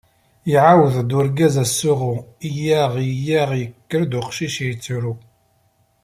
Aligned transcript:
Iɛawed-d 0.53 1.11
urgaz 1.19 1.55
asuɣu: 1.63 2.15
iyyaɣ, 2.47 2.91
iyyaɣ, 3.07 3.49
yekker-d 3.61 4.11
uqcic, 4.19 4.55
yettru. 4.65 5.13